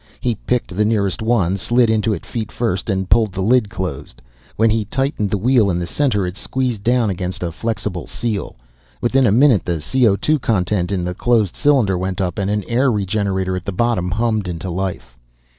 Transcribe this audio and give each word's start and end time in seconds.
He 0.19 0.33
picked 0.33 0.75
the 0.75 0.83
nearest 0.83 1.21
one, 1.21 1.57
slid 1.57 1.87
into 1.87 2.11
it 2.11 2.25
feet 2.25 2.51
first, 2.51 2.89
and 2.89 3.07
pulled 3.07 3.33
the 3.33 3.43
lid 3.43 3.69
closed. 3.69 4.19
When 4.55 4.71
he 4.71 4.83
tightened 4.85 5.29
the 5.29 5.37
wheel 5.37 5.69
in 5.69 5.77
the 5.77 5.85
center, 5.85 6.25
it 6.25 6.35
squeezed 6.35 6.81
down 6.83 7.11
against 7.11 7.43
a 7.43 7.51
flexible 7.51 8.07
seal. 8.07 8.55
Within 8.99 9.27
a 9.27 9.31
minute 9.31 9.63
the 9.63 9.79
CO 10.19 10.39
content 10.39 10.91
in 10.91 11.03
the 11.03 11.13
closed 11.13 11.55
cylinder 11.55 11.99
went 11.99 12.19
up 12.19 12.39
and 12.39 12.49
an 12.49 12.63
air 12.67 12.91
regenerator 12.91 13.55
at 13.55 13.65
the 13.65 13.71
bottom 13.71 14.09
hummed 14.09 14.47
into 14.47 14.71
life. 14.71 15.19